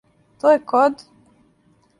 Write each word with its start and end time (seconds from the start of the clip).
То 0.43 0.53
је 0.53 0.61
код? 0.71 1.05